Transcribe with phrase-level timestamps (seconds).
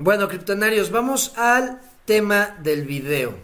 [0.00, 3.34] Bueno, criptonarios, vamos al tema del video.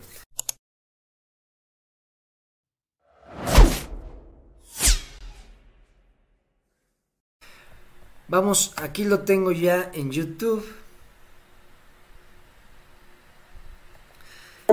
[8.28, 10.64] Vamos, aquí lo tengo ya en YouTube.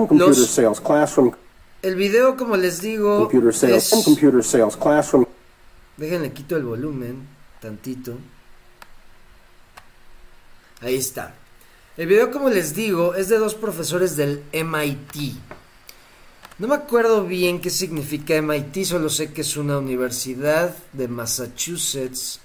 [0.09, 1.31] Los- sales classroom.
[1.83, 3.93] El video, como les digo, es...
[3.93, 5.25] Home computer sales classroom.
[5.97, 7.27] Déjenle quito el volumen,
[7.61, 8.17] tantito.
[10.81, 11.35] Ahí está.
[11.95, 15.35] El video, como les digo, es de dos profesores del MIT.
[16.57, 22.39] No me acuerdo bien qué significa MIT, solo sé que es una universidad de Massachusetts.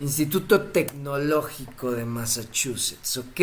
[0.00, 3.40] Instituto Tecnológico de Massachusetts, ¿ok?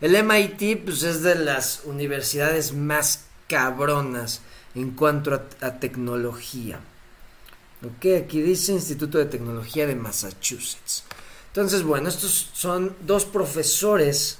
[0.00, 4.40] El MIT pues es de las universidades más cabronas
[4.74, 6.80] en cuanto a, a tecnología.
[7.82, 11.04] Ok, aquí dice Instituto de Tecnología de Massachusetts.
[11.54, 14.38] Entonces, bueno, estos son dos profesores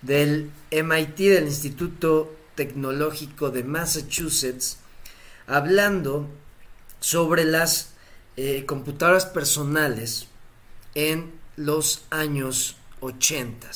[0.00, 4.78] del MIT, del Instituto Tecnológico de Massachusetts,
[5.46, 6.26] hablando
[7.00, 7.90] sobre las
[8.38, 10.26] eh, computadoras personales
[10.94, 13.68] en los años 80.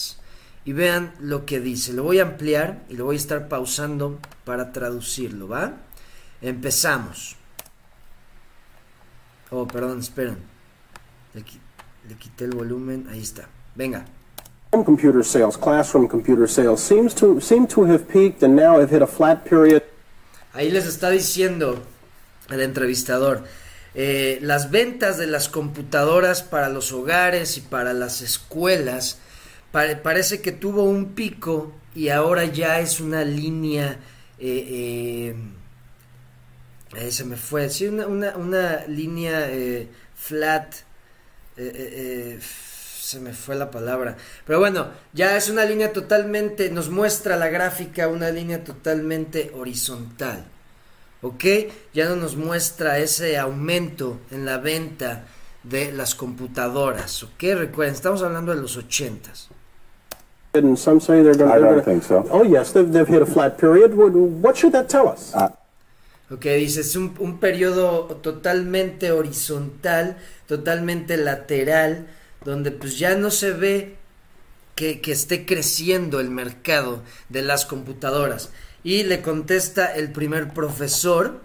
[0.64, 1.92] Y vean lo que dice.
[1.92, 5.77] Lo voy a ampliar y lo voy a estar pausando para traducirlo, ¿va?
[6.41, 7.36] Empezamos.
[9.50, 10.39] Oh, perdón, esperen.
[11.34, 11.61] Qui-
[12.09, 13.06] le quité el volumen.
[13.11, 13.48] Ahí está.
[13.75, 14.05] Venga.
[14.70, 19.03] Computer sales classroom computer sales seems to seem to have peaked and now have hit
[19.03, 19.83] a flat period.
[20.53, 21.83] Ahí les está diciendo
[22.51, 23.45] el entrevistador.
[23.95, 29.19] eh, las ventas de las computadoras para los hogares y para las escuelas
[29.73, 33.98] pare- parece que tuvo un pico y ahora ya es una línea
[34.39, 35.34] eh,
[36.95, 40.75] eh, se me fue sí una, una, una línea eh, flat
[41.59, 44.17] eh, eh, eh, se me fue la palabra.
[44.47, 50.45] Pero bueno, ya es una línea totalmente, nos muestra la gráfica una línea totalmente horizontal.
[51.20, 51.45] ¿Ok?
[51.92, 55.24] Ya no nos muestra ese aumento en la venta
[55.64, 57.24] de las computadoras.
[57.24, 57.42] ¿Ok?
[57.57, 59.48] Recuerden, estamos hablando de los ochentas.
[60.55, 62.27] And some say they're going I don't think so.
[62.30, 63.95] Oh yes, they've, they've hit a flat period.
[63.95, 65.35] What, what should that tell us?
[66.30, 70.18] Ok, dice, es un, un periodo totalmente horizontal,
[70.48, 72.09] totalmente lateral,
[72.45, 73.97] donde pues ya no se ve
[74.75, 78.51] que, que esté creciendo el mercado de las computadoras.
[78.83, 81.41] Y le contesta el primer profesor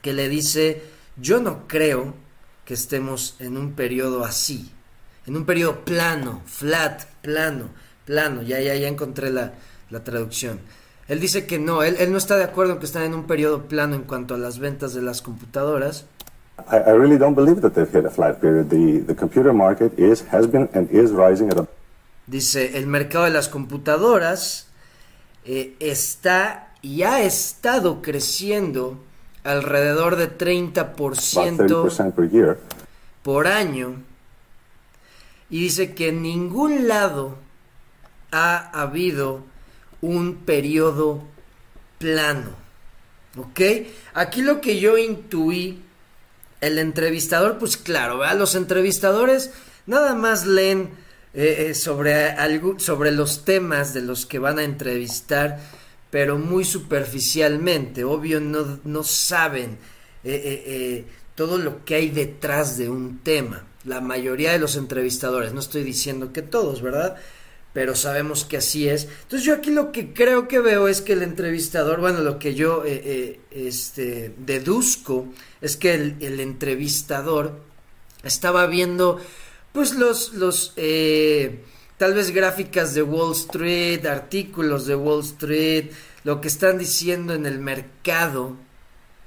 [0.00, 0.82] que le dice,
[1.16, 2.14] yo no creo
[2.64, 4.72] que estemos en un periodo así,
[5.26, 7.68] en un periodo plano, flat, plano,
[8.06, 9.52] plano, ya, ya, ya encontré la,
[9.90, 10.60] la traducción.
[11.08, 13.26] Él dice que no, él, él no está de acuerdo en que están en un
[13.26, 16.06] periodo plano en cuanto a las ventas de las computadoras.
[16.58, 18.70] I, I really don't believe that they've hit a flat period.
[18.70, 21.66] The, the computer market is, has been, and is rising at a
[22.26, 24.68] Dice, el mercado de las computadoras
[25.44, 28.98] eh, está y ha estado creciendo
[29.44, 32.58] alrededor de 30% about 30% per year.
[33.22, 34.02] por año.
[35.50, 37.36] Y dice que en ningún lado
[38.30, 39.42] ha habido
[40.00, 41.22] un periodo
[41.98, 42.50] plano.
[43.36, 43.60] ¿Ok?
[44.14, 45.82] Aquí lo que yo intuí,
[46.62, 48.38] el entrevistador, pues claro, ¿verdad?
[48.38, 49.50] los entrevistadores
[49.86, 50.90] nada más leen
[51.34, 52.34] eh, eh, sobre,
[52.78, 55.58] sobre los temas de los que van a entrevistar,
[56.10, 58.04] pero muy superficialmente.
[58.04, 59.76] Obvio, no, no saben
[60.24, 63.64] eh, todo lo que hay detrás de un tema.
[63.84, 67.16] La mayoría de los entrevistadores, no estoy diciendo que todos, ¿verdad?
[67.72, 69.08] Pero sabemos que así es.
[69.22, 72.54] Entonces yo aquí lo que creo que veo es que el entrevistador, bueno, lo que
[72.54, 75.26] yo eh, eh, este, deduzco
[75.60, 77.60] es que el, el entrevistador
[78.22, 79.20] estaba viendo
[79.72, 81.64] pues los, los eh,
[81.96, 85.90] tal vez gráficas de Wall Street, artículos de Wall Street,
[86.24, 88.56] lo que están diciendo en el mercado,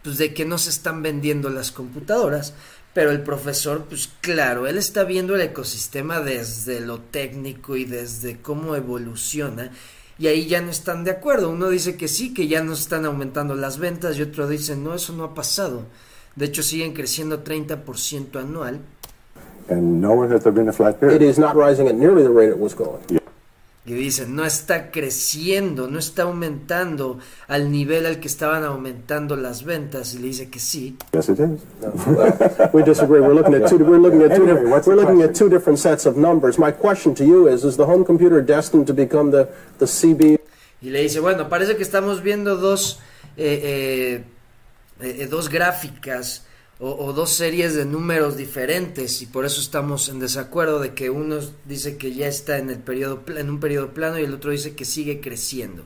[0.03, 2.53] pues de que no se están vendiendo las computadoras.
[2.95, 8.37] Pero el profesor, pues claro, él está viendo el ecosistema desde lo técnico y desde
[8.37, 9.69] cómo evoluciona.
[10.17, 11.49] Y ahí ya no están de acuerdo.
[11.49, 14.95] Uno dice que sí, que ya no están aumentando las ventas y otro dice, no,
[14.95, 15.83] eso no ha pasado.
[16.37, 18.79] De hecho, siguen creciendo 30% anual.
[19.67, 21.21] And nowhere has there been a flat period.
[21.21, 23.01] It is not rising at nearly the rate it was going.
[23.87, 29.63] Y dicen, no está creciendo, no está aumentando al nivel al que estaban aumentando las
[29.63, 30.15] ventas.
[30.15, 30.97] Y le dice que sí.
[31.13, 31.61] Yes, it is.
[32.73, 33.19] We disagree.
[33.21, 33.77] We're looking at two.
[33.77, 34.41] We're looking at two.
[34.43, 35.49] Anyway, different- what's we're the looking at question?
[35.49, 36.57] two different sets of numbers.
[36.57, 39.47] My question to you is: Is the home computer destined to become the
[39.77, 40.39] the CB?
[40.81, 42.99] Y le dice, bueno, parece que estamos viendo dos,
[43.37, 44.23] eh,
[44.99, 46.43] eh, eh, dos gráficas
[46.87, 51.39] o, dos series de números diferentes y por eso estamos en desacuerdo de que uno
[51.65, 54.75] dice que ya está en el periodo en un periodo plano y el otro dice
[54.75, 55.83] que sigue creciendo.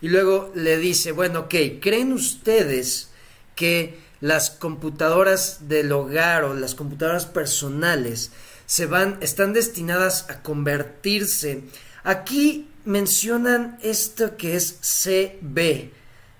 [0.00, 3.08] Y luego le dice, bueno, ok, ¿creen ustedes
[3.56, 8.30] que las computadoras del hogar o las computadoras personales
[8.66, 11.62] se van, están destinadas a convertirse.
[12.04, 15.90] Aquí mencionan esto que es CB.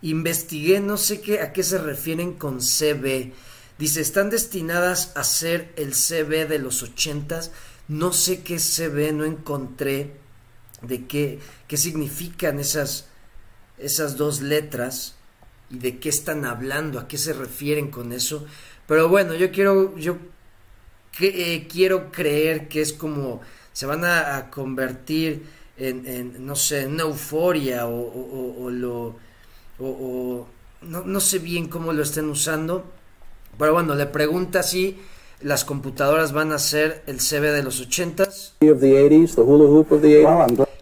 [0.02, 3.32] Investigué, no sé qué, a qué se refieren con CB.
[3.78, 7.50] Dice, están destinadas a ser el CB de los ochentas.
[7.88, 10.12] No sé qué CB, no encontré
[10.82, 11.38] de qué,
[11.68, 13.06] qué significan esas,
[13.78, 15.16] esas dos letras
[15.70, 18.46] y de qué están hablando, a qué se refieren con eso.
[18.86, 20.16] Pero bueno, yo quiero, yo
[21.20, 23.40] eh, quiero creer que es como
[23.72, 25.44] se van a, convertir
[25.76, 29.16] en, no sé, en euforia o, lo...
[29.78, 30.46] O,
[30.80, 32.90] no, no, sé bien cómo lo estén usando.
[33.58, 34.98] Pero bueno, le pregunta si
[35.40, 38.54] las computadoras van a ser el CB de los ochentas.
[38.60, 38.66] Y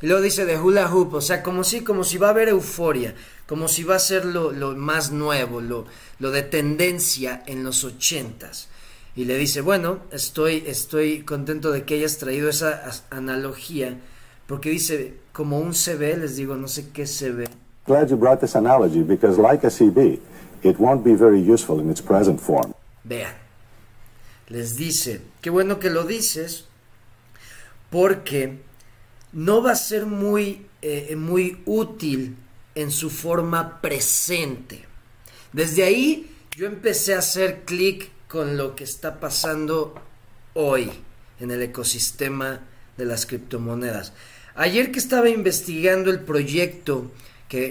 [0.07, 3.15] luego dice de hula hoop, o sea, como si, como si va a haber euforia
[3.47, 5.85] como si va a ser lo, más nuevo, lo,
[6.19, 8.69] lo, de tendencia en los ochentas.
[9.17, 13.99] Y le dice, bueno, estoy, estoy contento de que hayas traído esa analogía,
[14.47, 17.49] porque dice, como un CB, les digo, no sé qué CB.
[17.87, 20.19] Glad you brought this analogy, because like a CB,
[20.65, 22.75] it won't be very useful in its present form.
[23.05, 23.35] Vean,
[24.49, 26.65] les dice, qué bueno que lo dices,
[27.91, 28.59] porque
[29.33, 32.37] no va a ser muy, eh, muy útil
[32.75, 34.87] en su forma presente.
[35.53, 39.95] Desde ahí yo empecé a hacer clic con lo que está pasando
[40.55, 40.91] hoy
[41.41, 42.61] en el ecosistema
[42.97, 44.13] de las criptomonedas.
[44.55, 47.11] Ayer que estaba investigando el proyecto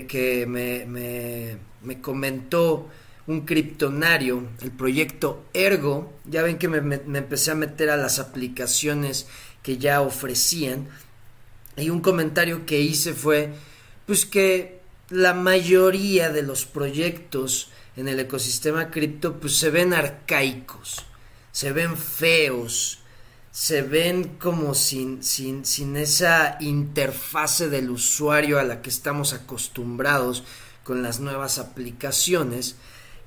[0.07, 2.89] que, me, comentó
[3.27, 8.19] un criptonario, el proyecto Ergo, ya ven que me, me empecé a meter a las
[8.19, 9.27] aplicaciones
[9.61, 10.87] que ya ofrecían,
[11.75, 13.53] y un comentario que hice fue,
[14.05, 21.05] pues que la mayoría de los proyectos en el ecosistema cripto pues se ven arcaicos,
[21.51, 22.99] se ven feos,
[23.53, 30.43] se ven como sin, sin, sin esa interfase del usuario a la que estamos acostumbrados
[30.83, 32.77] con las nuevas aplicaciones.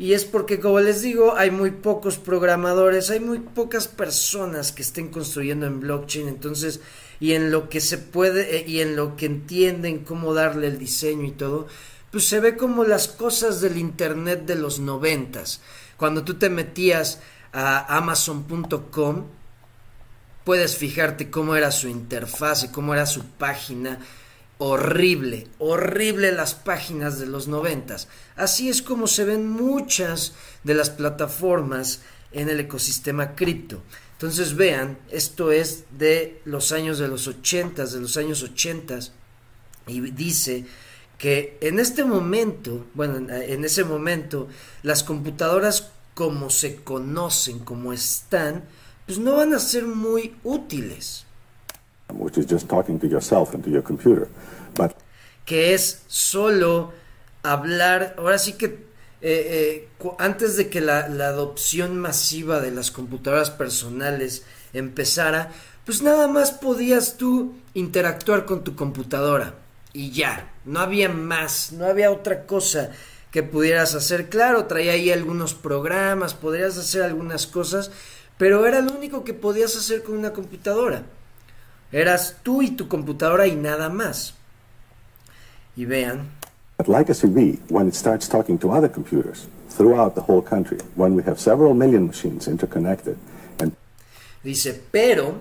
[0.01, 4.83] Y es porque, como les digo, hay muy pocos programadores, hay muy pocas personas que
[4.83, 6.27] estén construyendo en blockchain.
[6.27, 6.81] Entonces,
[7.21, 10.79] y en lo que se puede eh, y en lo que entienden cómo darle el
[10.81, 11.69] diseño y todo,
[12.11, 15.61] pues se ve como las cosas del internet de los noventas.
[15.97, 17.21] Cuando tú te metías
[17.53, 19.25] a amazon.com,
[20.47, 23.99] puedes fijarte cómo era su interfaz cómo era su página.
[24.59, 28.09] Horrible, horrible las páginas de los noventas.
[28.37, 30.35] Así es como se ven muchas
[30.65, 32.01] de las plataformas
[32.31, 33.83] en el ecosistema cripto.
[34.13, 39.13] Entonces vean, esto es de los años de los ochentas, de los años ochentas,
[39.87, 40.65] y dice
[41.19, 44.49] que en este momento, bueno, en ese momento,
[44.83, 48.65] las computadoras como se conocen, como están,
[49.07, 51.25] pues no van a ser muy útiles.
[55.45, 56.93] Que es solo
[57.43, 58.87] hablar, ahora sí que
[59.23, 65.51] eh, eh, antes de que la, adopción masiva de las computadoras personales empezara,
[65.85, 69.55] pues nada más podías tú interactuar con tu computadora
[69.93, 72.91] y ya, no había más, no había otra cosa
[73.31, 74.29] que pudieras hacer.
[74.29, 77.91] Claro, traía ahí algunos programas, podrías hacer algunas cosas,
[78.39, 81.03] pero era lo único que podías hacer con una computadora.
[81.93, 84.35] Eras tú y tu computadora y nada más.
[85.77, 86.31] Y vean,
[86.79, 90.79] But like a CV, when it starts talking to other computers throughout the whole country,
[90.95, 93.17] when we have several million machines interconnected,
[93.59, 93.75] and
[94.43, 95.41] Dice, pero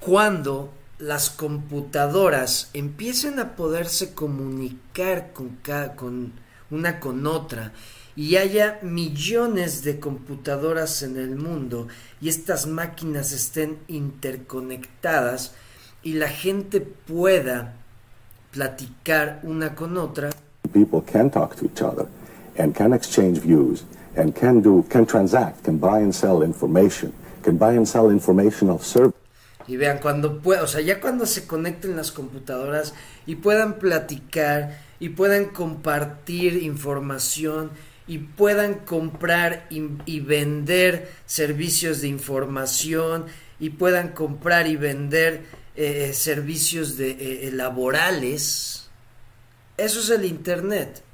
[0.00, 5.58] cuando las computadoras empiecen a poderse comunicar con,
[5.96, 6.32] con
[6.70, 7.72] una con otra
[8.16, 11.88] y haya millones de computadoras en el mundo
[12.20, 15.54] y estas máquinas estén interconectadas
[16.02, 17.74] y la gente pueda
[18.50, 20.30] platicar una con otra,
[20.72, 22.06] people can talk to each other
[22.58, 23.84] and can exchange views
[24.16, 27.12] and can do can transact, can buy and sell information,
[27.42, 29.18] can buy and sell informational services.
[29.66, 32.92] Y vean, cuando pueda, o sea, ya cuando se conecten las computadoras
[33.24, 37.70] y puedan platicar y puedan compartir información
[38.10, 43.26] y puedan comprar y, y vender servicios de información
[43.60, 45.44] y puedan comprar y vender
[45.76, 48.88] eh, servicios de, eh, eh laborales,
[49.76, 51.04] eso es el Internet.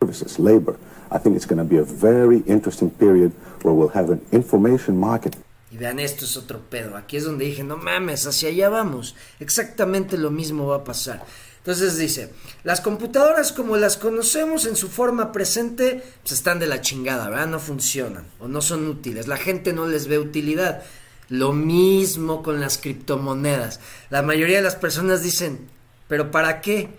[0.00, 0.78] Services, labor,
[1.12, 3.30] I think it's going to be a very interesting period
[3.62, 5.36] where we'll have an information market.
[5.70, 6.96] Y vean, esto es otro pedo.
[6.96, 9.14] Aquí es donde dije, no mames, hacia allá vamos.
[9.38, 11.24] Exactamente lo mismo va a pasar.
[11.64, 12.30] Entonces dice,
[12.62, 17.46] las computadoras como las conocemos en su forma presente, pues están de la chingada, ¿verdad?
[17.46, 19.28] No funcionan o no son útiles.
[19.28, 20.82] La gente no les ve utilidad.
[21.30, 23.80] Lo mismo con las criptomonedas.
[24.10, 25.66] La mayoría de las personas dicen,
[26.06, 26.90] pero ¿para qué?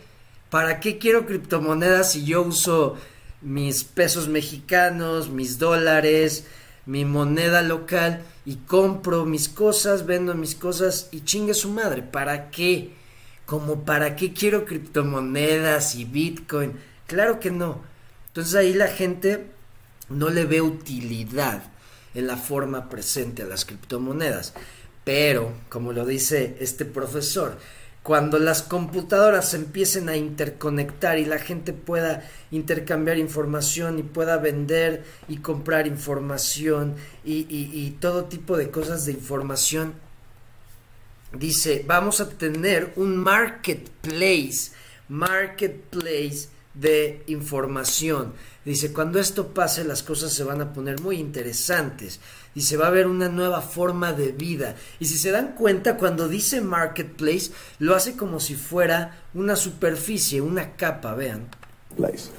[0.49, 2.95] ¿Para qué quiero criptomonedas si yo uso
[3.43, 6.45] mis pesos mexicanos, mis dólares,
[6.87, 12.01] mi moneda local y compro mis cosas, vendo mis cosas y chingue su madre?
[12.01, 13.04] ¿Para qué?
[13.45, 16.73] Como para qué quiero criptomonedas y Bitcoin?
[17.07, 17.81] Claro que no.
[18.27, 19.45] Entonces ahí la gente
[20.09, 21.63] no le ve utilidad
[22.13, 24.53] en la forma presente a las criptomonedas.
[25.03, 27.57] Pero, como lo dice este profesor,
[28.05, 35.03] cuando las computadoras empiecen a interconectar y la gente pueda intercambiar información y pueda vender
[35.27, 39.93] y comprar información y, todo tipo de cosas de información,
[41.39, 44.71] dice, vamos a tener un marketplace,
[45.09, 48.33] marketplace de información.
[48.63, 52.19] Dice, cuando esto pase las cosas se van a poner muy interesantes.
[52.53, 54.75] Dice, va a haber una nueva forma de vida.
[54.99, 60.41] Y si se dan cuenta, cuando dice marketplace, lo hace como si fuera una superficie,
[60.41, 61.47] una capa, vean.
[61.95, 62.29] Place.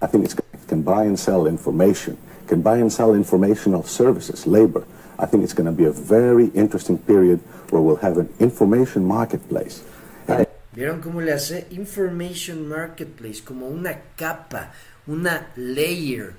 [0.00, 0.34] I think it's
[0.66, 4.84] can buy and sell information, can buy and sell informational services, labor.
[5.18, 7.40] I think it's going to be a very interesting period
[7.70, 9.82] where we'll have an information marketplace.
[10.74, 11.68] ¿Vieron cómo le hace?
[11.70, 14.72] Information Marketplace, como una capa,
[15.06, 16.34] una layer.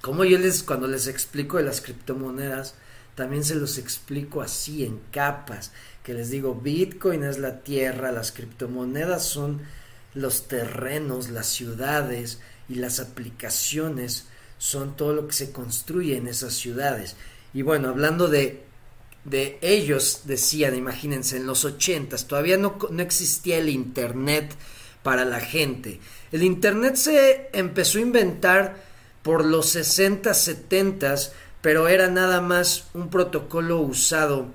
[0.00, 2.74] Como yo les, cuando les explico de las criptomonedas,
[3.14, 5.70] también se los explico así, en capas,
[6.02, 9.60] que les digo, Bitcoin es la tierra, las criptomonedas son
[10.14, 14.26] los terrenos, las ciudades y las aplicaciones
[14.58, 17.14] son todo lo que se construye en esas ciudades.
[17.56, 18.66] Y bueno, hablando de
[19.26, 24.54] de ellos decían, imagínense, en los ochentas todavía no, no existía el Internet
[25.02, 26.00] para la gente.
[26.32, 28.76] El Internet se empezó a inventar
[29.22, 31.16] por los 60, 70,
[31.60, 34.46] pero era nada más un protocolo usado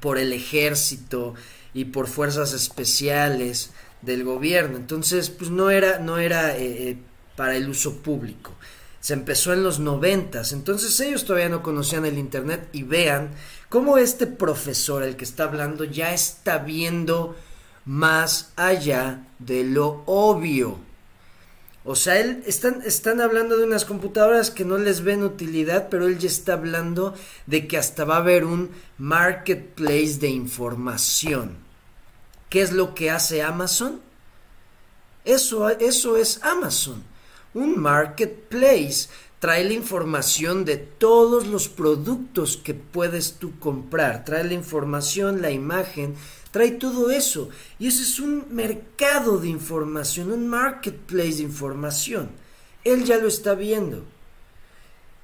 [0.00, 1.34] por el ejército
[1.72, 3.70] y por fuerzas especiales
[4.02, 4.76] del gobierno.
[4.76, 6.98] Entonces, pues no era, no era eh, eh,
[7.36, 8.52] para el uso público.
[9.04, 13.32] Se empezó en los noventas, entonces ellos todavía no conocían el internet y vean
[13.68, 17.36] cómo este profesor, el que está hablando, ya está viendo
[17.84, 20.78] más allá de lo obvio.
[21.84, 26.06] O sea, él están, están hablando de unas computadoras que no les ven utilidad, pero
[26.06, 27.12] él ya está hablando
[27.44, 31.58] de que hasta va a haber un marketplace de información.
[32.48, 34.00] ¿Qué es lo que hace Amazon?
[35.26, 37.12] Eso, eso es Amazon.
[37.54, 39.08] Un marketplace
[39.38, 45.50] trae la información de todos los productos que puedes tú comprar, trae la información, la
[45.50, 46.14] imagen,
[46.50, 47.50] trae todo eso.
[47.78, 52.30] Y ese es un mercado de información, un marketplace de información.
[52.84, 54.04] Él ya lo está viendo.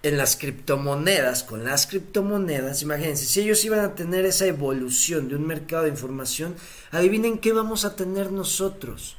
[0.03, 5.37] En las criptomonedas, con las criptomonedas, imagínense, si ellos iban a tener esa evolución de
[5.37, 6.55] un mercado de información,
[6.91, 9.17] adivinen qué vamos a tener nosotros.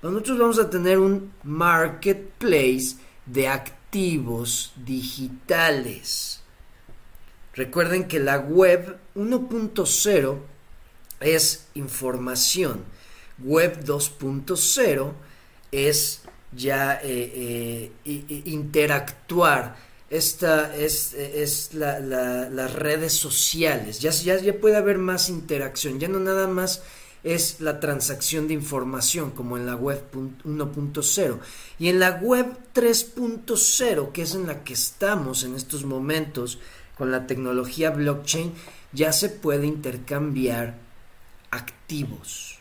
[0.00, 6.40] Nosotros vamos a tener un marketplace de activos digitales.
[7.54, 10.38] Recuerden que la web 1.0
[11.18, 12.84] es información.
[13.42, 15.12] Web 2.0
[15.72, 19.88] es ya eh, eh, interactuar.
[20.10, 23.98] Esta es, es las redes sociales.
[23.98, 25.98] Ya, ya, ya puede haber más interacción.
[25.98, 26.82] Ya no nada más
[27.24, 31.38] es la transacción de información, como en la web 1.0.
[31.78, 36.58] Y en la web 3.0, que es en la que estamos en estos momentos
[36.96, 38.52] con la tecnología blockchain,
[38.92, 40.78] ya se puede intercambiar
[41.50, 42.58] activos.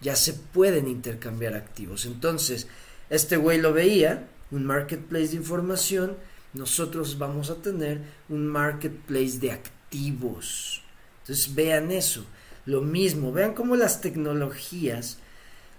[0.00, 2.06] Ya se pueden intercambiar activos.
[2.06, 2.68] Entonces,
[3.10, 6.16] este güey lo veía, un marketplace de información,
[6.54, 10.82] nosotros vamos a tener un marketplace de activos.
[11.22, 12.24] Entonces, vean eso
[12.68, 13.32] lo mismo.
[13.32, 15.16] Vean cómo las tecnologías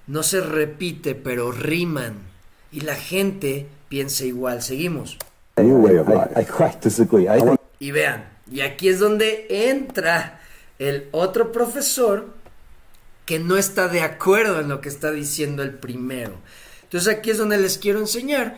[0.08, 2.16] no se repite, pero riman.
[2.72, 4.64] Y la gente piensa igual.
[4.64, 5.18] Seguimos.
[7.78, 10.42] Y vean, y aquí es donde entra
[10.80, 12.28] el otro profesor
[13.26, 16.34] que no está de acuerdo en lo que está diciendo el primero.
[16.84, 18.58] Entonces aquí es donde les quiero enseñar.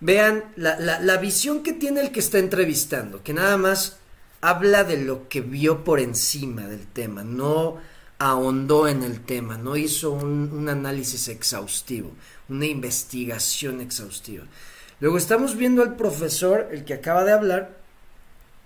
[0.00, 3.97] Vean la, la visión que tiene el que está entrevistando, que nada más
[4.40, 7.78] habla de lo que vio por encima del tema, no
[8.18, 12.12] ahondó en el tema, no hizo un, análisis exhaustivo,
[12.48, 14.44] una investigación exhaustiva.
[15.00, 17.78] Luego estamos viendo al profesor, el que acaba de hablar,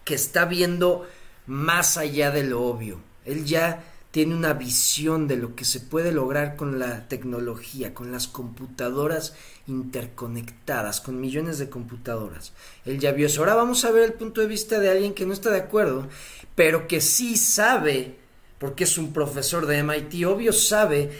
[0.05, 1.07] que está viendo
[1.47, 3.01] más allá de lo obvio.
[3.25, 8.13] Él ya tiene una visión de lo que se puede lograr con la tecnología, con
[8.13, 9.35] las computadoras
[9.67, 12.53] interconectadas, con millones de computadoras.
[12.85, 13.41] Él ya vio eso.
[13.41, 16.09] Ahora vamos a ver el punto de vista de alguien que no está de acuerdo,
[16.55, 18.19] pero que sí sabe,
[18.59, 21.11] porque es un profesor de MIT, obvio sabe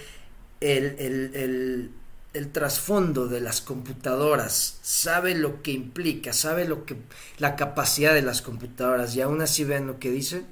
[0.61, 1.91] el,
[2.35, 6.97] el trasfondo de las computadoras, sabe lo que implica, sabe lo que
[7.39, 10.45] la capacidad de las computadoras y aún así ven lo que dice.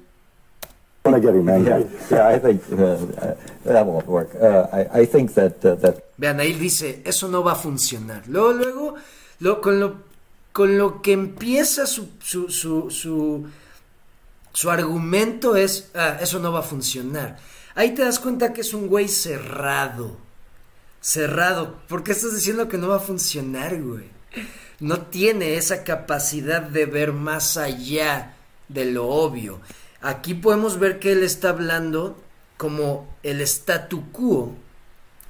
[6.17, 8.23] Vean, ahí dice, eso no va a funcionar.
[8.27, 8.95] Luego, luego,
[9.39, 9.95] lo, con, lo,
[10.51, 12.89] con lo que empieza su, su, su,
[14.53, 17.37] su, argumento es, ah, eso no va a funcionar.
[17.75, 20.17] Ahí te das cuenta que es un güey cerrado.
[21.01, 21.77] Cerrado.
[21.87, 24.05] ¿Por qué estás diciendo que no va a funcionar, güey?
[24.79, 28.35] No tiene esa capacidad de ver más allá
[28.67, 29.59] de lo obvio.
[30.01, 32.17] Aquí podemos ver que él está hablando
[32.57, 34.55] como el statu quo.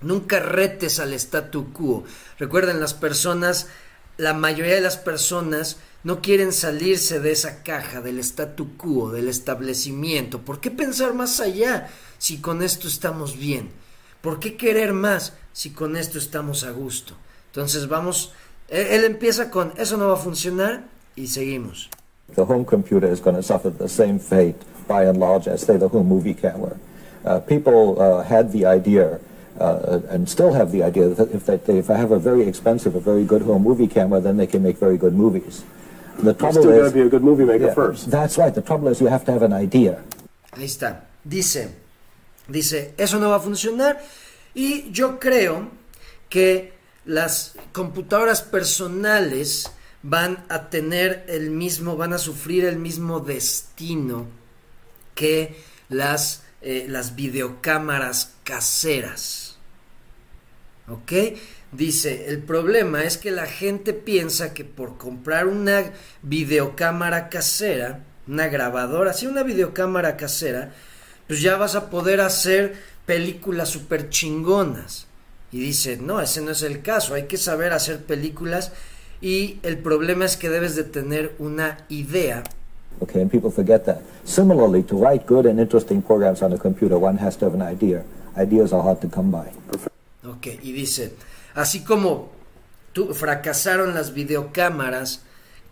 [0.01, 2.05] Nunca retes al statu quo.
[2.39, 3.67] Recuerden, las personas,
[4.17, 9.27] la mayoría de las personas no quieren salirse de esa caja del statu quo, del
[9.27, 10.39] establecimiento.
[10.39, 13.71] ¿Por qué pensar más allá si con esto estamos bien?
[14.21, 17.15] ¿Por qué querer más si con esto estamos a gusto?
[17.47, 18.31] Entonces vamos,
[18.69, 20.85] él, él empieza con, eso no va a funcionar
[21.15, 21.89] y seguimos.
[22.35, 24.55] The home computer is going to suffer the same fate,
[24.87, 26.77] by and large, as, say, the home movie camera.
[27.23, 29.19] Uh, people uh, had the idea,
[29.59, 32.95] uh, and still have the idea, that if, they, if I have a very expensive,
[32.95, 35.63] a very good home movie camera, then they can make very good movies.
[36.19, 38.11] The trouble still got to be a good movie maker yeah, first.
[38.11, 38.53] That's right.
[38.53, 40.03] The trouble is you have to have an idea.
[40.51, 41.05] Ahí está.
[41.23, 41.69] Dice,
[42.47, 44.01] dice, eso no va a funcionar.
[44.53, 45.69] Y yo creo
[46.29, 46.73] que
[47.05, 49.71] las computadoras personales
[50.03, 54.27] van a tener el mismo, van a sufrir el mismo destino
[55.15, 55.55] que
[55.89, 59.57] las, eh, las videocámaras caseras.
[60.87, 61.11] ¿Ok?
[61.71, 68.47] Dice, el problema es que la gente piensa que por comprar una videocámara casera, una
[68.47, 70.73] grabadora, sí, una videocámara casera,
[71.27, 75.07] pues ya vas a poder hacer películas super chingonas.
[75.51, 78.71] Y dice, no, ese no es el caso, hay que saber hacer películas
[79.21, 82.43] y el problema es que debes de tener una idea.
[82.99, 84.01] Okay, and people forget that.
[84.25, 87.61] Similarly, to write good and interesting programs on a computer, one has to have an
[87.61, 88.03] idea.
[88.37, 89.47] Ideas are hard to come by.
[90.23, 91.13] Ok, y dice,
[91.55, 92.29] así como
[92.93, 95.23] tú, fracasaron las videocámaras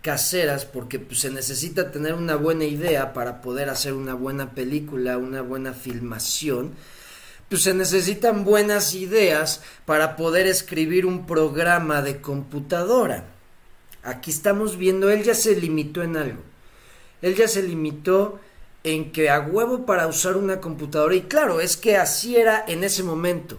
[0.02, 5.18] caseras porque pues, se necesita tener una buena idea para poder hacer una buena película,
[5.18, 6.72] una buena filmación,
[7.50, 13.26] pues se necesitan buenas ideas para poder escribir un programa de computadora.
[14.04, 16.42] Aquí estamos viendo, él ya se limitó en algo.
[17.22, 18.40] Él ya se limitó
[18.84, 22.84] en que a huevo para usar una computadora, y claro, es que así era en
[22.84, 23.58] ese momento.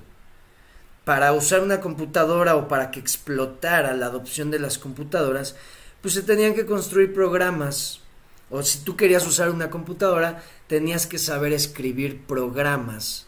[1.05, 5.57] Para usar una computadora o para que explotara la adopción de las computadoras,
[6.01, 8.01] pues se tenían que construir programas.
[8.49, 13.27] O si tú querías usar una computadora, tenías que saber escribir programas.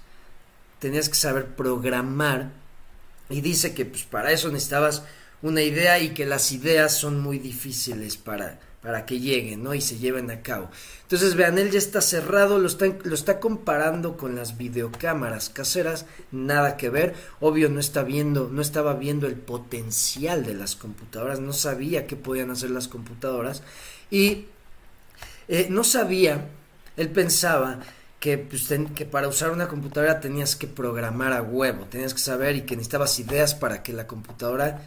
[0.79, 2.51] Tenías que saber programar.
[3.29, 5.05] Y dice que pues para eso necesitabas
[5.43, 9.75] una idea y que las ideas son muy difíciles para, para que lleguen, ¿no?
[9.75, 10.71] Y se lleven a cabo.
[11.03, 16.07] Entonces, vean, él ya está cerrado, lo está, lo está comparando con las videocámaras caseras,
[16.31, 17.15] nada que ver.
[17.41, 22.17] Obvio, no está viendo, no estaba viendo el potencial de las computadoras, no sabía qué
[22.17, 23.63] podían hacer las computadoras.
[24.11, 24.47] Y
[25.49, 26.49] eh, no sabía,
[26.97, 27.81] él pensaba
[28.21, 32.57] que, pues, que para usar una computadora tenías que programar a huevo, tenías que saber
[32.57, 34.83] y que necesitabas ideas para que la computadora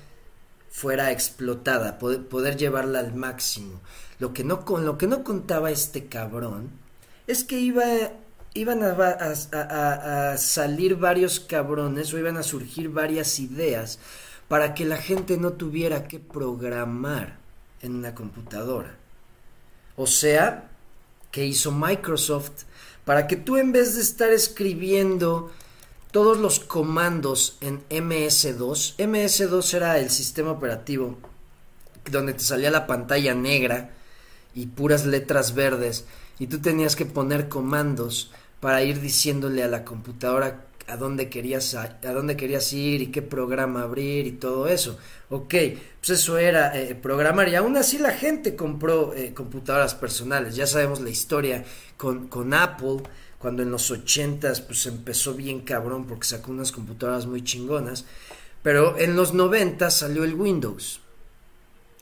[0.76, 3.80] fuera explotada, poder, llevarla al máximo.
[4.20, 6.70] Lo que no, con lo que no contaba este cabrón
[7.28, 7.86] es que iba,
[8.54, 14.00] iban a, a, salir varios cabrones o iban a surgir varias ideas
[14.50, 17.38] para que la gente no tuviera que programar
[17.82, 18.98] en una computadora.
[19.96, 20.72] O sea,
[21.32, 22.64] que hizo Microsoft
[23.06, 25.54] para que tú en vez de estar escribiendo
[26.16, 28.96] todos los comandos en MS2.
[28.96, 31.18] MS2 era el sistema operativo
[32.10, 33.90] donde te salía la pantalla negra
[34.54, 36.06] y puras letras verdes
[36.40, 41.76] y tú tenías que poner comandos para ir diciéndole a la computadora a dónde querías
[41.76, 44.98] a, dónde querías ir y qué programa abrir y todo eso.
[45.30, 45.54] Ok,
[46.00, 50.56] pues eso era eh, programar y aún así la gente compró eh, computadoras personales.
[50.56, 51.66] Ya sabemos la historia
[51.98, 53.02] con, con Apple
[53.40, 58.06] cuando en los 80s pues empezó bien cabrón porque sacó unas computadoras muy chingonas,
[58.64, 61.02] pero en los 90 salió el Windows.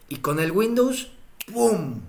[0.09, 1.11] Y con el Windows,
[1.51, 2.01] ¡pum!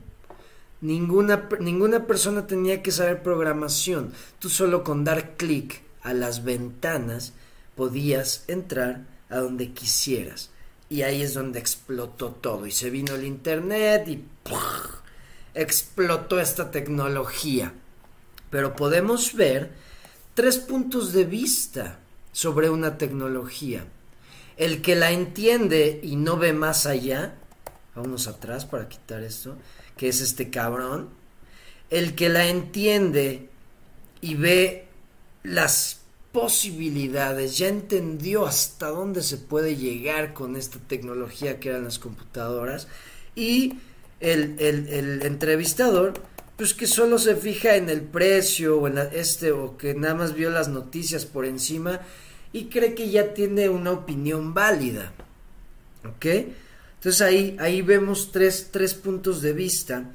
[0.80, 4.12] Ninguna, ninguna persona tenía que saber programación.
[4.38, 7.32] Tú solo con dar clic a las ventanas
[7.74, 10.50] podías entrar a donde quisieras.
[10.88, 12.66] Y ahí es donde explotó todo.
[12.66, 14.24] Y se vino el Internet y
[15.54, 17.72] explotó esta tecnología.
[18.54, 19.72] Pero podemos ver
[20.34, 21.98] tres puntos de vista
[22.30, 23.84] sobre una tecnología.
[24.56, 27.34] El que la entiende y no ve más allá,
[27.96, 29.56] vámonos atrás para quitar esto,
[29.96, 31.08] que es este cabrón,
[31.90, 33.48] el que la entiende
[34.20, 34.86] y ve
[35.42, 41.98] las posibilidades, ya entendió hasta dónde se puede llegar con esta tecnología que eran las
[41.98, 42.86] computadoras
[43.34, 43.78] y
[44.20, 46.14] el, entrevistador
[46.56, 50.34] pues que solo se fija en el precio o en este o que nada más
[50.34, 52.00] vio las noticias por encima
[52.52, 55.12] y cree que ya tiene una opinión válida.
[56.04, 56.26] ¿Ok?
[56.96, 60.10] Entonces ahí, ahí vemos tres, tres puntos de vista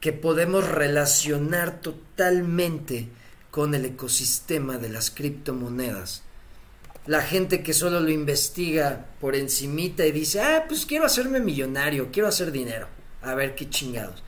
[0.00, 3.08] que podemos relacionar totalmente
[3.50, 6.22] con el ecosistema de las criptomonedas.
[7.06, 12.08] La gente que solo lo investiga por encimita y dice, ah, pues quiero hacerme millonario,
[12.10, 12.88] quiero hacer dinero,
[13.22, 14.22] a ver qué chingados.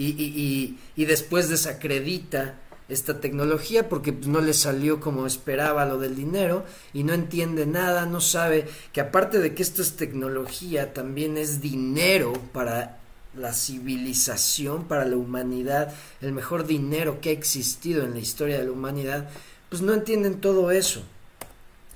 [0.00, 2.54] Y, y, y, después desacredita
[2.88, 7.66] esta tecnología porque pues, no le salió como esperaba lo del dinero y no entiende
[7.66, 12.98] nada, no sabe que aparte de que esto es tecnología, también es dinero para
[13.34, 18.64] la civilización, para la humanidad, el mejor dinero que ha existido en la historia de
[18.64, 19.28] la humanidad,
[19.68, 21.02] pues no entienden todo eso.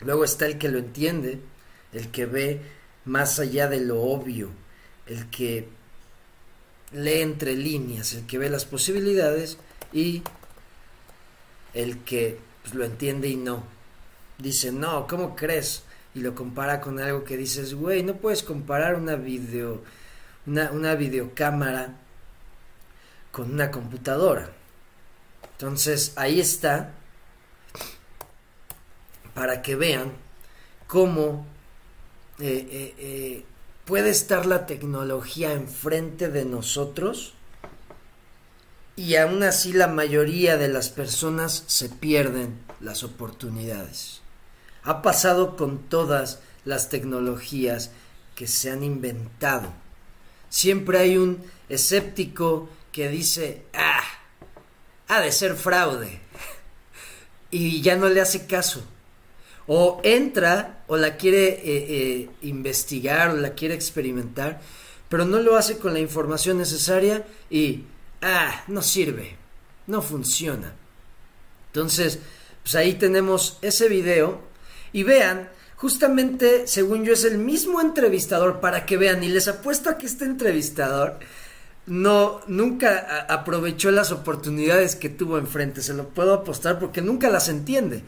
[0.01, 1.41] Luego está el que lo entiende,
[1.95, 2.61] el que ve
[3.07, 4.51] más allá de lo obvio,
[5.07, 5.69] el que
[6.93, 9.59] lee entre líneas, el que ve las posibilidades
[9.93, 10.23] y
[11.73, 13.65] el que pues, lo entiende y no.
[14.39, 15.83] Dice, no, ¿cómo crees?
[16.15, 19.83] Y lo compara con algo que dices, güey, no puedes comparar una video
[20.47, 21.95] una, videocámara
[23.31, 24.51] con una computadora.
[25.53, 26.93] Entonces ahí está
[29.35, 30.13] para que vean
[30.87, 31.47] cómo
[32.39, 33.45] eh, eh, eh,
[33.85, 37.35] puede estar la tecnología enfrente de nosotros
[38.97, 44.21] y aún así la mayoría de las personas se pierden las oportunidades.
[44.83, 47.91] Ha pasado con todas las tecnologías
[48.35, 49.73] que se han inventado
[50.55, 54.05] siempre hay un escéptico que dice, ah,
[55.09, 56.21] ha de ser fraude.
[57.51, 58.85] y ya no le hace caso.
[59.67, 64.61] O entra o la quiere eh, eh, investigar o la quiere experimentar,
[65.09, 67.85] pero no lo hace con la información necesaria y,
[68.21, 69.37] ah, no sirve,
[69.87, 70.75] no funciona.
[71.69, 72.19] Entonces,
[72.63, 74.41] pues ahí tenemos ese video
[74.93, 79.23] y vean justamente, según yo, es el mismo entrevistador para que vean.
[79.23, 81.19] Y les apuesto a que este entrevistador
[81.87, 85.83] no nunca aprovechó las oportunidades que tuvo enfrente.
[85.83, 88.03] Se lo puedo apostar porque nunca las entiende.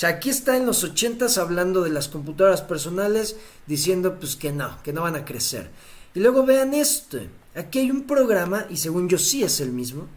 [0.00, 3.36] Sea, aquí está en los ochentas hablando de las computadoras personales,
[3.66, 5.68] diciendo pues que no, que no van a crecer.
[6.14, 7.18] Y luego vean esto.
[7.54, 10.08] Aquí hay un programa, y según yo sí es el mismo.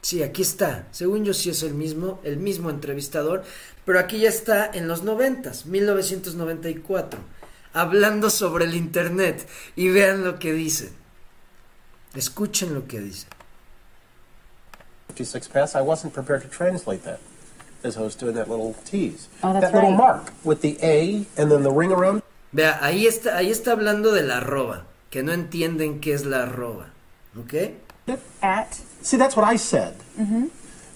[0.00, 0.88] Sí, aquí está.
[0.90, 3.44] Según yo sí es el mismo, el mismo entrevistador,
[3.84, 7.20] pero aquí ya está en los noventas, 1994,
[7.74, 10.92] hablando sobre el internet y vean lo que dice.
[12.14, 13.26] Escuchen lo que dice.
[15.08, 17.02] 56 pass, I wasn't prepared to translate
[17.84, 19.28] as I was doing that little tease.
[19.42, 22.22] Oh, that little mark with the A and then the ring around.
[22.52, 26.42] Vea, ahí está, ahí está hablando de la arroba, que no entienden qué es la
[26.44, 26.86] arroba.
[27.38, 27.72] ¿Ok?
[28.42, 28.74] At.
[29.02, 29.94] See, that's what I said.
[30.18, 30.46] Mm-hmm.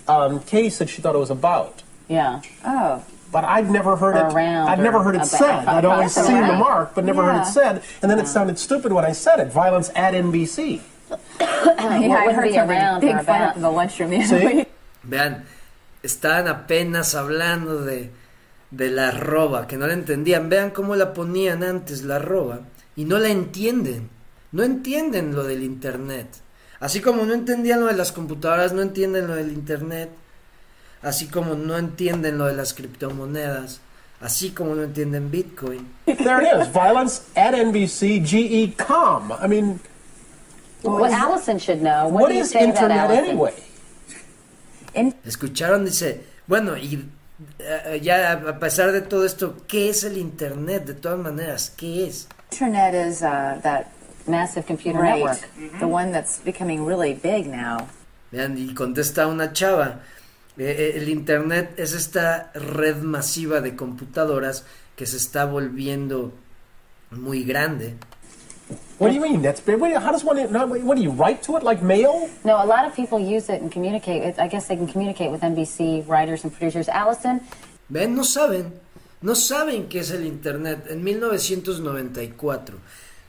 [0.08, 1.82] Um, Katie said she thought it was about.
[2.08, 2.42] Yeah.
[2.64, 3.04] Oh.
[3.30, 4.34] But I've never heard Or it.
[4.34, 5.26] around I've never heard it about.
[5.28, 5.66] said.
[5.66, 7.82] I'd always That's seen the mark, but never heard it said.
[8.02, 9.52] And then it sounded stupid when I said it.
[9.52, 10.80] Violence at NBC.
[11.10, 13.50] yeah, I heard be something around big or about.
[13.50, 14.46] up in the lunchroom the other See?
[14.56, 14.68] week.
[15.04, 15.42] Vean,
[16.04, 18.10] estaban apenas hablando de,
[18.70, 20.48] de la arroba, que no la entendían.
[20.48, 22.60] Vean cómo la ponían antes la arroba
[22.94, 24.10] y no la entienden.
[24.52, 26.28] No entienden lo del internet.
[26.78, 30.10] Así como no entendían lo de las computadoras, no entienden lo del internet.
[31.02, 33.80] Así como no entienden lo de las criptomonedas.
[34.20, 35.88] Así como no entienden Bitcoin.
[36.06, 36.68] there it is.
[36.72, 39.32] Violence at NBC, GE.com.
[39.42, 39.80] I mean,
[40.82, 42.08] Well, Allison should know.
[42.08, 43.36] What, what do you is say to that, internet Allison?
[44.94, 45.18] Anyway?
[45.24, 47.08] Escucharon, dice, bueno, y
[47.58, 50.84] eh, ya a pesar de todo esto, ¿qué es el internet?
[50.84, 52.28] De todas maneras, ¿qué es?
[52.50, 53.86] Internet is uh, that
[54.26, 55.80] Massive computer right, network.
[55.80, 57.88] the one that's becoming really big now.
[58.32, 60.00] Vean, y contesta una chava,
[60.56, 64.64] eh, el Internet es esta red masiva de computadoras
[64.96, 66.32] que se está volviendo
[67.10, 67.96] muy grande.
[68.98, 69.42] What do you mean?
[69.42, 69.78] That's big.
[69.80, 70.36] How does one?
[70.50, 72.30] Not, what do you write to it like mail?
[72.44, 74.22] No, a lot of people use it and communicate.
[74.22, 76.88] It, I guess they can communicate with NBC writers and producers.
[76.88, 77.40] Allison,
[77.90, 78.14] ¿Ven?
[78.14, 78.72] No saben.
[79.20, 80.86] No saben qué es el Internet.
[80.90, 82.78] En 1994.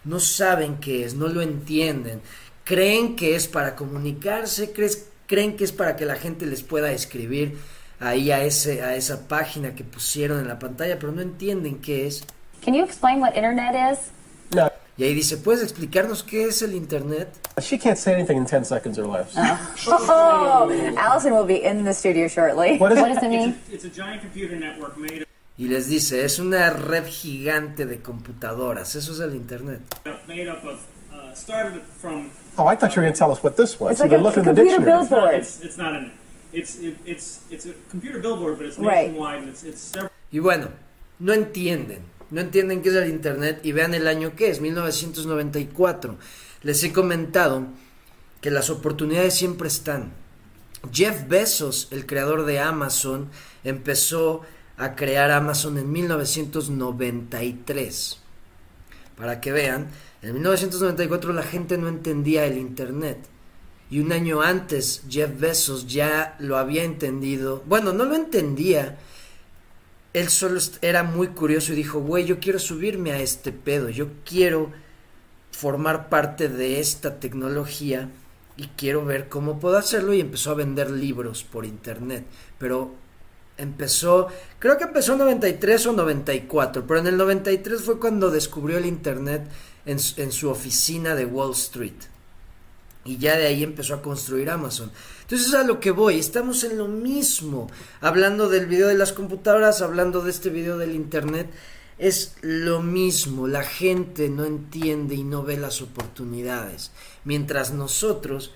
[0.06, 1.16] No saben qué es.
[1.16, 2.22] No lo entienden.
[2.64, 4.72] Creen que es para comunicarse.
[4.72, 7.58] crees- creen que es para que la gente les pueda escribir
[8.00, 10.98] ahí a, ese, a esa página que pusieron en la pantalla.
[11.00, 12.24] Pero no entienden qué es.
[12.64, 14.12] can you explain what internet is?
[14.56, 17.28] No, Y ahí dice, ¿puedes explicarnos qué es el Internet?
[17.62, 19.36] she can't say anything in ten seconds or less.
[19.88, 22.78] Oh, Allison will be in the studio shortly.
[22.78, 23.60] What is What does it mean?
[23.72, 25.26] It's a giant computer network made
[25.58, 28.94] Y les dice, es una red gigante de computadoras.
[28.96, 29.82] Eso es el Internet.
[30.06, 32.30] up, made up of uh, started from.
[32.58, 33.92] Oh, I thought you were going to tell us what this was.
[33.94, 35.02] It's You like a look in the computer dictionary.
[35.02, 35.36] It's not, billboard.
[35.36, 36.12] it's, it's not an.
[36.54, 39.08] It's it, it's it's a computer billboard, but it's Right.
[39.12, 40.12] nationwide and it's it's several.
[40.32, 40.70] Y bueno,
[41.20, 42.00] no entienden.
[42.32, 46.18] No entienden qué es el Internet y vean el año que es, 1994.
[46.64, 47.68] Les he comentado
[48.42, 50.14] que las oportunidades siempre están.
[50.92, 53.30] Jeff Bezos, el creador de Amazon,
[53.64, 54.42] empezó
[54.78, 58.20] a crear Amazon en 1993.
[59.18, 59.90] Para que vean,
[60.22, 63.18] en 1994 la gente no entendía el Internet.
[63.90, 67.64] Y un año antes Jeff Bezos ya lo había entendido.
[67.66, 68.98] Bueno, no lo entendía.
[70.16, 73.90] Él solo era muy curioso y dijo, güey, yo quiero subirme a este pedo.
[73.90, 74.72] Yo quiero
[75.52, 78.10] formar parte de esta tecnología
[78.56, 82.24] y quiero ver cómo puedo hacerlo y empezó a vender libros por internet.
[82.58, 82.94] Pero
[83.58, 88.78] empezó, creo que empezó en 93 o 94, pero en el 93 fue cuando descubrió
[88.78, 89.46] el internet
[89.86, 91.92] en, en su oficina de Wall Street.
[93.04, 94.94] Y ya de ahí empezó a construir Amazon.
[95.26, 97.68] Entonces a lo que voy, estamos en lo mismo.
[98.00, 101.50] Hablando del video de las computadoras, hablando de este video del internet,
[101.98, 103.48] es lo mismo.
[103.48, 106.92] La gente no entiende y no ve las oportunidades.
[107.24, 108.52] Mientras nosotros,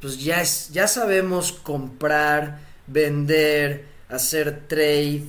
[0.00, 5.26] pues ya, es, ya sabemos comprar, vender, hacer trade,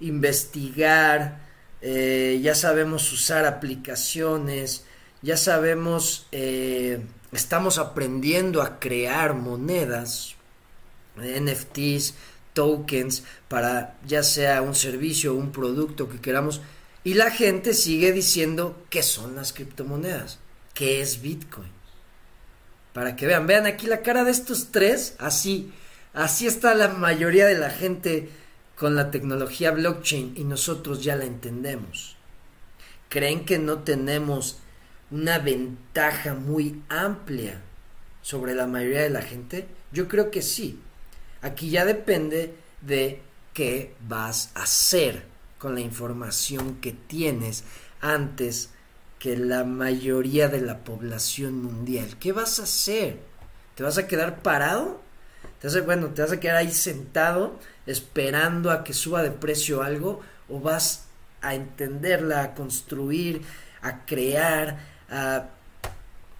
[0.00, 1.40] investigar,
[1.82, 4.84] eh, ya sabemos usar aplicaciones,
[5.20, 7.02] ya sabemos, eh,
[7.32, 10.34] estamos aprendiendo a crear monedas,
[11.16, 12.14] NFTs,
[12.52, 16.60] tokens, para ya sea un servicio o un producto que queramos.
[17.04, 20.38] Y la gente sigue diciendo qué son las criptomonedas,
[20.74, 21.70] qué es Bitcoin.
[22.92, 25.70] Para que vean, vean aquí la cara de estos tres, así,
[26.14, 28.30] así está la mayoría de la gente
[28.74, 32.16] con la tecnología blockchain y nosotros ya la entendemos.
[33.08, 34.58] ¿Creen que no tenemos
[35.10, 37.60] una ventaja muy amplia
[38.22, 39.66] sobre la mayoría de la gente?
[39.92, 40.80] Yo creo que sí.
[41.42, 43.22] Aquí ya depende de
[43.54, 45.24] qué vas a hacer
[45.58, 47.64] con la información que tienes
[48.00, 48.70] antes
[49.18, 52.16] que la mayoría de la población mundial.
[52.18, 53.18] ¿Qué vas a hacer?
[53.74, 55.00] ¿Te vas a quedar parado?
[55.60, 59.30] ¿Te vas a, bueno, te vas a quedar ahí sentado esperando a que suba de
[59.30, 61.06] precio algo o vas
[61.40, 63.42] a entenderla, a construir,
[63.80, 65.48] a crear, a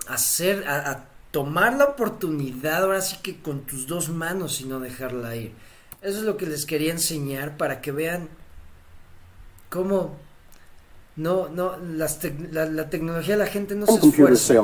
[0.09, 4.81] hacer, a, a tomar la oportunidad ahora sí que con tus dos manos y no
[4.81, 5.53] dejarla ir.
[6.03, 8.29] Eso es lo que les quería enseñar para que vean
[9.69, 10.17] cómo
[11.17, 12.21] no, no, las
[12.53, 14.55] la, la tecnología la gente no se esfuerza.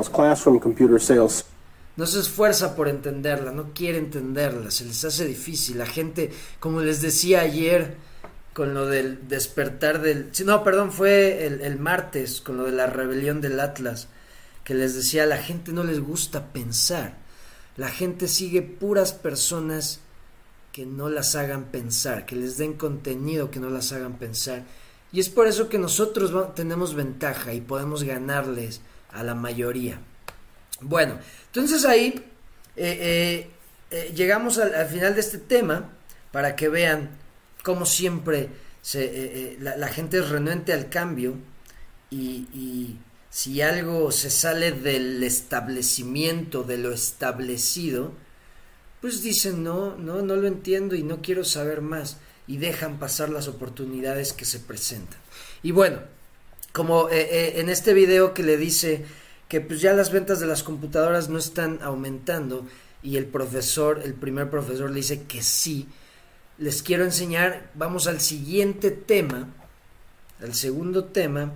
[1.95, 5.77] No se esfuerza por entenderla, no quiere entenderla, se les hace difícil.
[5.77, 7.97] La gente, como les decía ayer,
[8.53, 10.31] con lo del despertar del...
[10.45, 14.07] No, perdón, fue el, el martes, con lo de la rebelión del Atlas,
[14.63, 17.17] que les decía, la gente no les gusta pensar.
[17.75, 19.99] La gente sigue puras personas
[20.71, 24.63] que no las hagan pensar, que les den contenido que no las hagan pensar.
[25.11, 29.99] Y es por eso que nosotros tenemos ventaja y podemos ganarles a la mayoría.
[30.81, 32.25] Bueno, entonces ahí
[32.75, 33.49] eh, eh,
[33.91, 35.91] eh, llegamos al, al final de este tema
[36.31, 37.11] para que vean
[37.63, 38.49] cómo siempre
[38.83, 41.35] se, eh, eh, la, gente es renuente al cambio
[42.11, 42.97] y,
[43.31, 48.11] si algo se sale del establecimiento, de lo establecido,
[49.01, 53.29] pues dicen no, no, no lo entiendo y no quiero saber más y dejan pasar
[53.29, 55.17] las oportunidades que se presentan.
[55.63, 56.01] Y bueno,
[56.73, 59.03] como eh, en este video que le dice
[59.47, 62.67] que pues ya las ventas de las computadoras no están aumentando
[63.01, 65.87] y el profesor, el primer profesor le dice que sí,
[66.57, 69.47] les quiero enseñar, vamos al siguiente tema,
[70.41, 71.51] al segundo tema,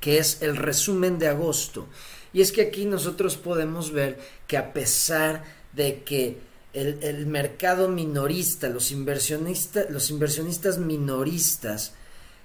[0.00, 1.86] que es el resumen de agosto.
[2.32, 6.38] Y es que aquí nosotros podemos ver que a pesar de que
[6.72, 11.92] el, el mercado minorista, los inversionistas, los inversionistas minoristas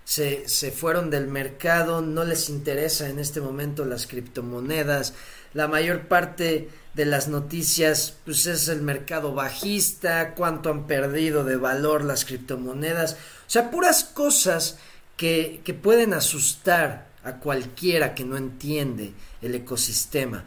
[0.04, 5.14] se, se fueron del mercado, no les interesa en este momento las criptomonedas,
[5.54, 11.56] la mayor parte de las noticias pues es el mercado bajista, cuánto han perdido de
[11.56, 14.78] valor las criptomonedas, o sea, puras cosas
[15.16, 20.44] que, que pueden asustar a cualquiera que no entiende el ecosistema.